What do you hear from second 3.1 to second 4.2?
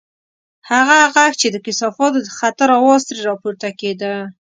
راپورته کېده.